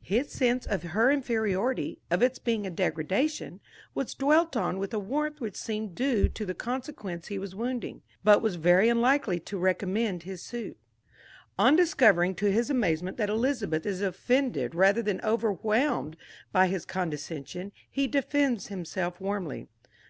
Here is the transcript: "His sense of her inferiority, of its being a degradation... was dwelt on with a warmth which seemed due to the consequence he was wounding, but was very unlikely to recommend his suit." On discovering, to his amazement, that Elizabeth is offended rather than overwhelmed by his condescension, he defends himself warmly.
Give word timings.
"His 0.00 0.30
sense 0.30 0.64
of 0.64 0.82
her 0.82 1.10
inferiority, 1.10 2.00
of 2.10 2.22
its 2.22 2.38
being 2.38 2.66
a 2.66 2.70
degradation... 2.70 3.60
was 3.94 4.14
dwelt 4.14 4.56
on 4.56 4.78
with 4.78 4.94
a 4.94 4.98
warmth 4.98 5.42
which 5.42 5.56
seemed 5.56 5.94
due 5.94 6.26
to 6.30 6.46
the 6.46 6.54
consequence 6.54 7.26
he 7.26 7.38
was 7.38 7.54
wounding, 7.54 8.00
but 8.24 8.40
was 8.40 8.54
very 8.56 8.88
unlikely 8.88 9.38
to 9.40 9.58
recommend 9.58 10.22
his 10.22 10.40
suit." 10.40 10.78
On 11.58 11.76
discovering, 11.76 12.34
to 12.36 12.50
his 12.50 12.70
amazement, 12.70 13.18
that 13.18 13.28
Elizabeth 13.28 13.84
is 13.84 14.00
offended 14.00 14.74
rather 14.74 15.02
than 15.02 15.20
overwhelmed 15.22 16.16
by 16.50 16.68
his 16.68 16.86
condescension, 16.86 17.70
he 17.90 18.06
defends 18.06 18.68
himself 18.68 19.20
warmly. 19.20 19.68